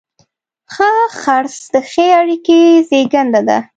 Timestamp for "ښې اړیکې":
1.91-2.59